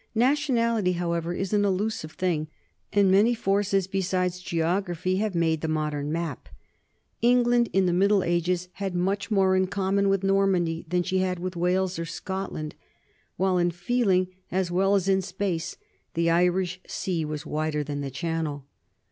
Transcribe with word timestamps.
Nationality, 0.15 0.93
however, 0.93 1.31
is 1.31 1.53
an 1.53 1.63
elusive 1.63 2.13
thing, 2.13 2.47
and 2.91 3.11
many 3.11 3.35
forces 3.35 3.85
besides 3.85 4.39
geography 4.39 5.17
have 5.17 5.35
made 5.35 5.61
the 5.61 5.67
modern 5.67 6.11
map. 6.11 6.49
England 7.21 7.69
in 7.71 7.85
the 7.85 7.93
Middle 7.93 8.23
Ages 8.23 8.69
had 8.71 8.95
much 8.95 9.29
more 9.29 9.55
in 9.55 9.67
common 9.67 10.09
with 10.09 10.23
Normandy 10.23 10.85
than 10.89 11.03
she 11.03 11.19
had 11.19 11.37
with 11.37 11.55
Wales 11.55 11.99
or 11.99 12.05
Scotland, 12.05 12.73
while 13.37 13.59
in 13.59 13.69
feeling, 13.69 14.29
as 14.51 14.71
well 14.71 14.95
as 14.95 15.07
in 15.07 15.21
space, 15.21 15.77
the 16.15 16.31
Irish 16.31 16.81
Sea 16.87 17.23
was 17.23 17.45
wider 17.45 17.83
than 17.83 18.01
the 18.01 18.09
Channel. 18.09 18.65